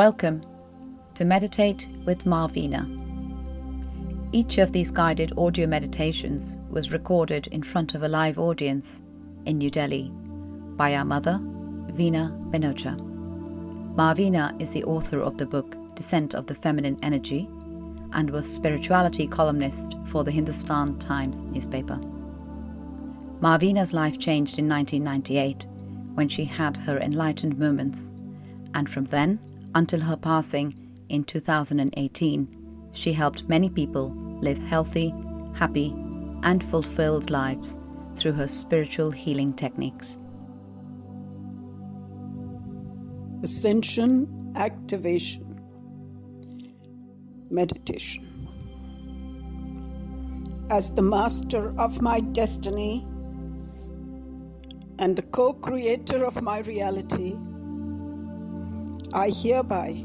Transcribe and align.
Welcome 0.00 0.40
to 1.12 1.26
Meditate 1.26 1.86
with 2.06 2.24
Ma 2.24 2.48
Veena. 2.48 2.88
Each 4.32 4.56
of 4.56 4.72
these 4.72 4.90
guided 4.90 5.34
audio 5.36 5.66
meditations 5.66 6.56
was 6.70 6.90
recorded 6.90 7.48
in 7.48 7.62
front 7.62 7.94
of 7.94 8.02
a 8.02 8.08
live 8.08 8.38
audience 8.38 9.02
in 9.44 9.58
New 9.58 9.70
Delhi 9.70 10.10
by 10.78 10.94
our 10.94 11.04
mother, 11.04 11.38
Veena 11.92 12.32
Minocha. 12.50 12.96
Marvina 13.94 14.58
is 14.58 14.70
the 14.70 14.84
author 14.84 15.20
of 15.20 15.36
the 15.36 15.44
book 15.44 15.76
Descent 15.96 16.32
of 16.32 16.46
the 16.46 16.54
Feminine 16.54 16.96
Energy 17.02 17.46
and 18.14 18.30
was 18.30 18.50
spirituality 18.50 19.26
columnist 19.26 19.96
for 20.06 20.24
the 20.24 20.30
Hindustan 20.30 20.98
Times 20.98 21.40
newspaper. 21.40 21.98
Ma 23.42 23.58
Veena's 23.58 23.92
life 23.92 24.18
changed 24.18 24.58
in 24.58 24.66
1998 24.66 25.66
when 26.14 26.30
she 26.30 26.46
had 26.46 26.78
her 26.78 26.98
enlightened 26.98 27.58
moments, 27.58 28.12
and 28.72 28.88
from 28.88 29.04
then 29.04 29.38
until 29.74 30.00
her 30.00 30.16
passing 30.16 30.74
in 31.08 31.24
2018, 31.24 32.90
she 32.92 33.12
helped 33.12 33.48
many 33.48 33.68
people 33.68 34.12
live 34.40 34.58
healthy, 34.58 35.14
happy, 35.54 35.94
and 36.42 36.64
fulfilled 36.64 37.30
lives 37.30 37.76
through 38.16 38.32
her 38.32 38.46
spiritual 38.46 39.10
healing 39.10 39.52
techniques. 39.52 40.18
Ascension 43.42 44.52
Activation 44.56 45.46
Meditation. 47.50 48.26
As 50.70 50.92
the 50.92 51.02
master 51.02 51.76
of 51.78 52.00
my 52.00 52.20
destiny 52.20 53.04
and 54.98 55.16
the 55.16 55.22
co 55.22 55.54
creator 55.54 56.24
of 56.24 56.42
my 56.42 56.60
reality, 56.60 57.36
I 59.12 59.30
hereby 59.30 60.04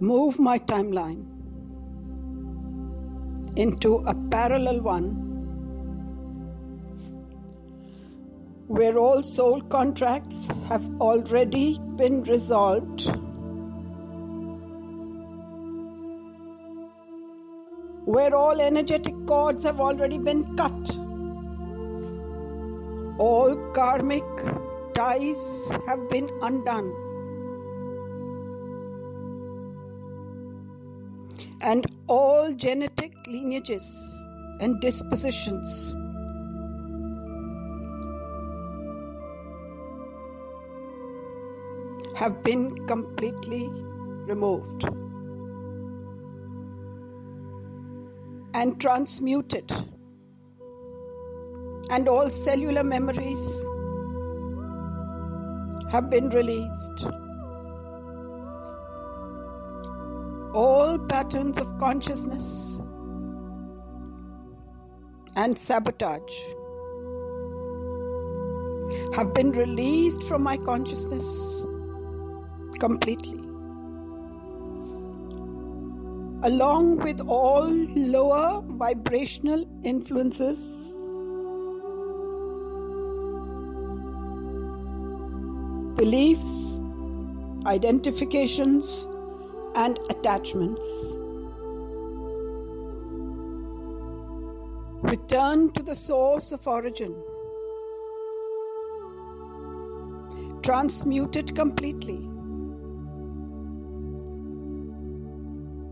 move 0.00 0.38
my 0.38 0.58
timeline 0.58 1.26
into 3.56 3.96
a 4.06 4.14
parallel 4.30 4.80
one 4.80 5.34
where 8.66 8.96
all 8.96 9.22
soul 9.22 9.60
contracts 9.60 10.48
have 10.68 10.84
already 11.00 11.78
been 11.96 12.22
resolved. 12.24 13.10
Where 18.06 18.34
all 18.34 18.60
energetic 18.60 19.14
cords 19.26 19.64
have 19.64 19.80
already 19.80 20.18
been 20.18 20.56
cut. 20.56 20.96
All 23.18 23.54
karmic 23.74 24.24
ties 24.94 25.70
have 25.86 26.08
been 26.08 26.30
undone. 26.42 26.92
And 31.60 31.84
all 32.06 32.52
genetic 32.54 33.14
lineages 33.26 34.28
and 34.60 34.80
dispositions 34.80 35.96
have 42.16 42.42
been 42.42 42.86
completely 42.86 43.68
removed 44.26 44.84
and 48.54 48.80
transmuted, 48.80 49.70
and 51.90 52.08
all 52.08 52.30
cellular 52.30 52.84
memories 52.84 53.68
have 55.94 56.10
been 56.10 56.28
released. 56.30 57.06
All 60.52 60.98
patterns 60.98 61.56
of 61.56 61.68
consciousness 61.78 62.80
and 65.36 65.56
sabotage 65.56 66.40
have 69.14 69.32
been 69.34 69.52
released 69.52 70.24
from 70.24 70.42
my 70.42 70.56
consciousness 70.56 71.64
completely. 72.80 73.38
Along 76.42 76.96
with 77.04 77.20
all 77.20 77.70
lower 77.94 78.62
vibrational 78.66 79.64
influences 79.84 80.92
beliefs, 85.94 86.80
identifications, 87.66 89.08
and 89.76 89.98
attachments. 90.10 91.18
Return 95.02 95.70
to 95.72 95.82
the 95.82 95.94
source 95.94 96.52
of 96.52 96.66
origin. 96.66 97.14
Transmute 100.62 101.36
it 101.36 101.54
completely 101.54 102.28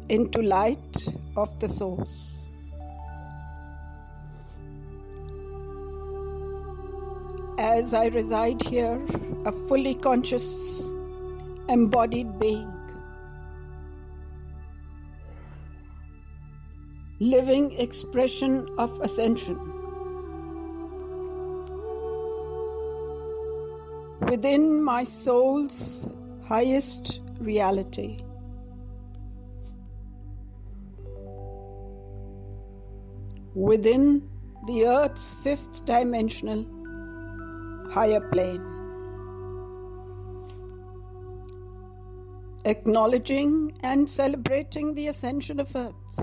into 0.09 0.43
light 0.43 0.97
of 1.37 1.59
the 1.61 1.69
source. 1.69 2.49
As 7.73 7.95
I 7.95 8.07
reside 8.09 8.63
here, 8.63 9.01
a 9.47 9.53
fully 9.53 9.95
conscious, 9.95 10.89
embodied 11.69 12.39
being. 12.39 12.71
Living 17.19 17.73
expression 17.79 18.69
of 18.79 18.99
ascension. 19.01 19.59
Within 24.29 24.83
my 24.83 25.05
soul's 25.05 26.11
highest 26.45 27.23
reality. 27.39 28.23
Within 33.55 34.29
the 34.67 34.87
earth's 34.87 35.35
fifth 35.43 35.85
dimensional 35.85 36.65
higher 37.93 38.21
plane. 38.21 38.65
Acknowledging 42.65 43.75
and 43.83 44.09
celebrating 44.09 44.95
the 44.95 45.09
ascension 45.09 45.61
of 45.61 45.75
Earth. 45.77 46.17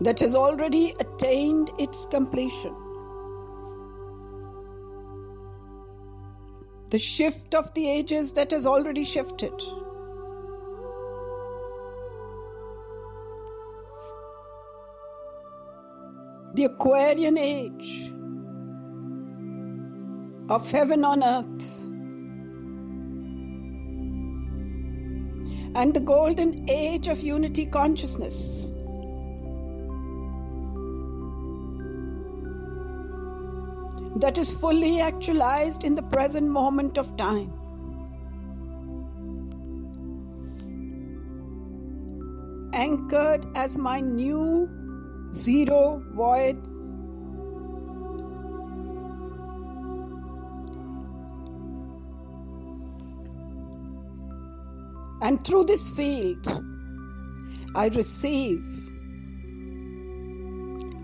That 0.00 0.20
has 0.20 0.34
already 0.34 0.94
attained 1.00 1.70
its 1.78 2.06
completion. 2.06 2.74
The 6.90 6.98
shift 6.98 7.54
of 7.54 7.72
the 7.74 7.90
ages 7.90 8.32
that 8.34 8.50
has 8.52 8.66
already 8.66 9.04
shifted. 9.04 9.52
The 16.56 16.64
Aquarian 16.64 17.36
age 17.36 18.10
of 20.48 20.70
heaven 20.70 21.04
on 21.04 21.22
earth, 21.22 21.90
and 25.76 25.92
the 25.92 26.00
golden 26.00 26.64
age 26.70 27.08
of 27.08 27.20
unity 27.20 27.66
consciousness. 27.66 28.72
That 34.16 34.38
is 34.38 34.58
fully 34.58 34.98
actualized 34.98 35.84
in 35.84 35.94
the 35.94 36.04
present 36.04 36.48
moment 36.48 36.96
of 36.96 37.14
time. 37.18 37.52
Anchored 42.72 43.44
as 43.54 43.76
my 43.76 44.00
new 44.00 44.70
zero 45.32 46.02
voids. 46.14 46.68
And 55.22 55.44
through 55.44 55.64
this 55.64 55.96
field, 55.96 56.46
I 57.74 57.88
receive 57.88 58.64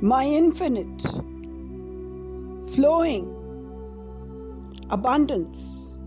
my 0.02 0.24
infinite, 0.24 1.02
flowing 2.74 3.28
abundance, 4.90 5.98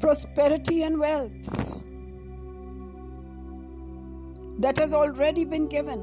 prosperity, 0.00 0.82
and 0.82 0.98
wealth 0.98 1.82
that 4.62 4.78
has 4.78 4.94
already 4.94 5.44
been 5.44 5.66
given. 5.66 6.00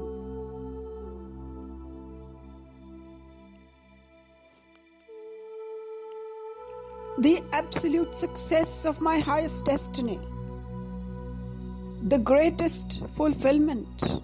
The 7.18 7.40
absolute 7.52 8.14
success 8.14 8.84
of 8.84 9.00
my 9.00 9.18
highest 9.18 9.64
destiny, 9.64 10.18
the 12.02 12.18
greatest 12.18 13.06
fulfillment, 13.08 14.20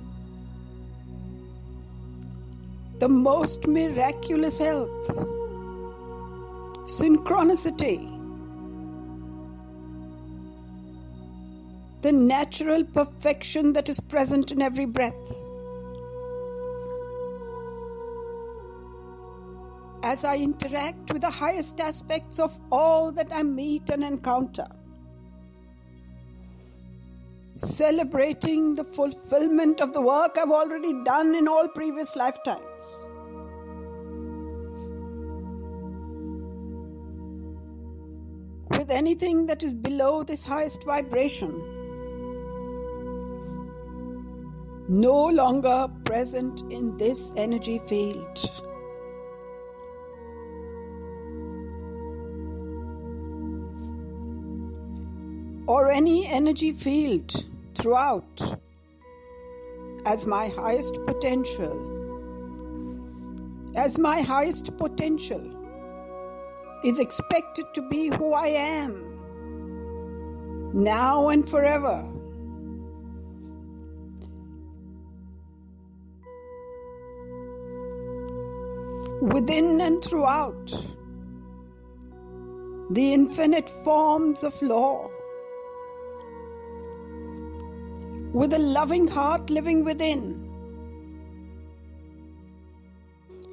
the 2.98 3.08
most 3.08 3.66
miraculous 3.66 4.58
health, 4.58 5.08
synchronicity. 6.84 8.15
The 12.06 12.12
natural 12.12 12.84
perfection 12.84 13.72
that 13.72 13.88
is 13.88 13.98
present 13.98 14.52
in 14.52 14.62
every 14.62 14.86
breath. 14.86 15.42
as 20.04 20.24
I 20.24 20.36
interact 20.36 21.12
with 21.12 21.22
the 21.22 21.30
highest 21.30 21.80
aspects 21.80 22.38
of 22.38 22.56
all 22.70 23.10
that 23.10 23.32
I 23.32 23.42
meet 23.42 23.90
and 23.90 24.04
encounter. 24.04 24.68
Celebrating 27.56 28.76
the 28.76 28.84
fulfillment 28.84 29.80
of 29.80 29.92
the 29.92 30.00
work 30.00 30.38
I've 30.38 30.52
already 30.52 30.92
done 31.02 31.34
in 31.34 31.48
all 31.48 31.66
previous 31.66 32.14
lifetimes. 32.14 33.10
With 38.78 38.92
anything 38.92 39.46
that 39.46 39.64
is 39.64 39.74
below 39.74 40.22
this 40.22 40.44
highest 40.44 40.84
vibration, 40.84 41.76
no 44.88 45.26
longer 45.26 45.88
present 46.04 46.62
in 46.70 46.96
this 46.96 47.34
energy 47.36 47.78
field. 47.80 48.50
or 55.66 55.90
any 55.90 56.26
energy 56.28 56.70
field 56.72 57.44
throughout 57.74 58.58
as 60.06 60.26
my 60.26 60.46
highest 60.48 60.96
potential. 61.06 61.92
As 63.74 63.98
my 63.98 64.22
highest 64.22 64.76
potential 64.78 65.42
is 66.84 67.00
expected 67.00 67.64
to 67.74 67.82
be 67.88 68.08
who 68.08 68.32
I 68.32 68.46
am 68.46 69.16
now 70.72 71.28
and 71.28 71.46
forever. 71.46 72.15
Within 79.22 79.80
and 79.80 80.04
throughout 80.04 80.70
the 82.90 83.12
infinite 83.14 83.68
forms 83.68 84.44
of 84.44 84.60
law 84.62 85.10
with 88.32 88.52
a 88.52 88.58
loving 88.58 89.08
heart 89.08 89.48
living 89.48 89.84
within. 89.84 90.42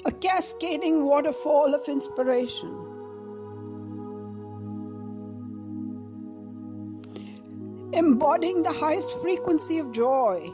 A 0.06 0.12
cascading 0.12 1.06
waterfall 1.06 1.74
of 1.74 1.88
inspiration. 1.88 2.70
Embodying 7.94 8.64
the 8.64 8.74
highest 8.74 9.22
frequency 9.22 9.80
of 9.80 9.94
joy. 9.94 10.52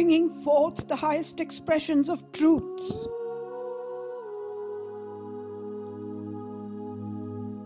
Bringing 0.00 0.30
forth 0.30 0.88
the 0.88 0.96
highest 0.96 1.40
expressions 1.40 2.08
of 2.08 2.32
truth. 2.32 2.80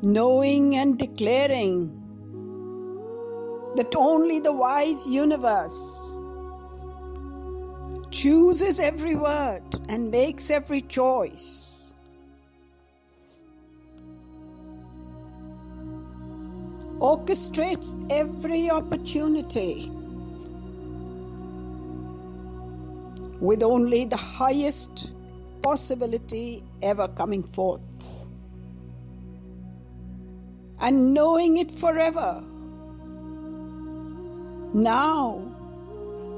knowing 0.03 0.75
and 0.75 0.99
declaring 0.99 1.89
that 3.77 3.95
only 3.97 4.41
the 4.41 4.53
wise 4.53 5.07
universe 5.07 6.21
chooses 8.11 8.81
every 8.81 9.15
word 9.15 9.63
and 9.89 10.11
makes 10.11 10.51
every 10.51 10.81
choice. 10.81 11.95
Orchestrates 16.99 17.95
every 18.11 18.71
opportunity 18.71 19.89
with 23.45 23.63
only 23.63 24.07
the 24.07 24.17
highest 24.17 25.13
possibility 25.63 26.63
ever 26.83 27.09
coming 27.09 27.43
forth. 27.43 28.29
And 30.81 31.15
knowing 31.15 31.59
it 31.59 31.71
forever 31.71 32.43
now, 34.75 35.37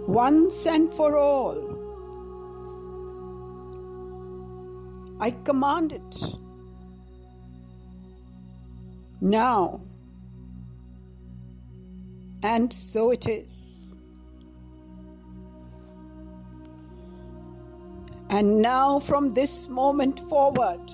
once 0.06 0.66
and 0.66 0.90
for 0.90 1.16
all. 1.16 1.56
I 5.18 5.30
command 5.30 5.92
it. 5.92 6.16
Now. 9.22 9.80
And 12.42 12.70
so 12.70 13.10
it 13.10 13.26
is. 13.26 13.95
And 18.30 18.60
now, 18.60 18.98
from 18.98 19.32
this 19.32 19.68
moment 19.68 20.20
forward, 20.20 20.90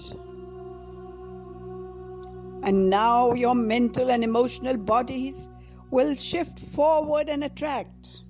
and 2.64 2.88
now 2.88 3.32
your 3.32 3.54
mental 3.54 4.10
and 4.10 4.22
emotional 4.22 4.76
bodies 4.76 5.48
will 5.90 6.14
shift 6.14 6.58
forward 6.58 7.28
and 7.28 7.44
attract. 7.44 8.24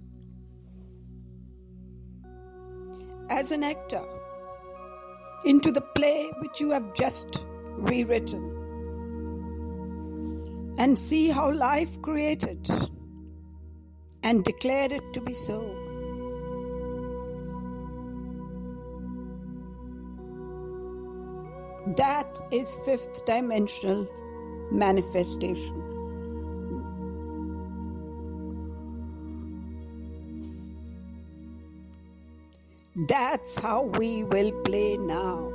As 3.28 3.50
an 3.50 3.62
actor, 3.62 4.05
into 5.44 5.72
the 5.72 5.81
play 5.81 6.31
which 6.38 6.60
you 6.60 6.70
have 6.70 6.94
just 6.94 7.46
rewritten. 7.72 8.58
And 10.79 10.98
see 10.98 11.29
how 11.29 11.53
life 11.53 12.00
created 12.00 12.69
and 14.22 14.44
declared 14.44 14.93
it 14.93 15.12
to 15.12 15.20
be 15.20 15.34
so. 15.34 15.81
That 21.96 22.41
is 22.51 22.77
fifth 22.84 23.25
dimensional 23.25 24.08
manifestation. 24.70 25.93
That's 33.08 33.56
how 33.56 33.84
we 33.84 34.22
will 34.25 34.53
play 34.63 34.96
now. 34.96 35.51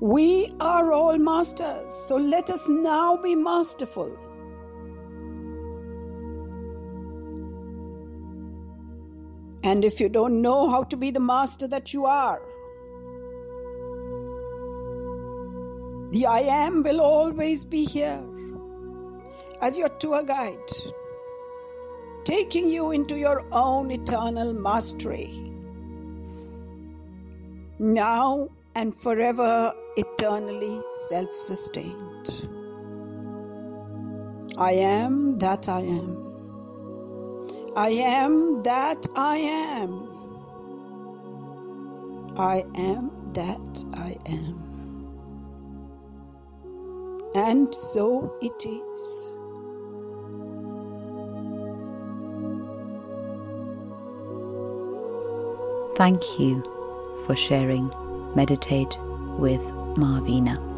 We 0.00 0.52
are 0.60 0.92
all 0.92 1.18
masters, 1.18 1.94
so 1.94 2.16
let 2.16 2.48
us 2.48 2.68
now 2.68 3.18
be 3.18 3.34
masterful. 3.34 4.16
And 9.62 9.84
if 9.84 10.00
you 10.00 10.08
don't 10.08 10.40
know 10.40 10.70
how 10.70 10.84
to 10.84 10.96
be 10.96 11.10
the 11.10 11.20
master 11.20 11.68
that 11.68 11.92
you 11.92 12.06
are, 12.06 12.40
the 16.10 16.26
I 16.26 16.40
am 16.40 16.82
will 16.82 17.00
always 17.00 17.64
be 17.64 17.84
here 17.84 18.24
as 19.62 19.78
your 19.78 19.88
tour 19.88 20.22
guide 20.22 20.58
taking 22.24 22.68
you 22.68 22.90
into 22.92 23.18
your 23.18 23.44
own 23.52 23.90
eternal 23.90 24.52
mastery. 24.54 25.30
Now 27.78 28.48
and 28.74 28.94
forever, 28.94 29.72
eternally 29.96 30.80
self 31.08 31.32
sustained. 31.32 32.48
I 34.58 34.72
am 34.72 35.38
that 35.38 35.68
I 35.68 35.80
am. 35.80 36.16
I 37.76 37.88
am 37.88 38.62
that 38.62 39.06
I 39.16 39.36
am. 39.38 40.06
I 42.36 42.64
am 42.76 43.10
that 43.32 43.84
I 43.94 44.16
am. 44.30 44.69
And 47.34 47.74
so 47.74 48.34
it 48.40 48.66
is. 48.66 49.32
Thank 55.96 56.38
you 56.40 56.62
for 57.26 57.36
sharing 57.36 57.92
Meditate 58.34 58.96
with 59.38 59.62
Ma 59.96 60.20
Veena. 60.20 60.69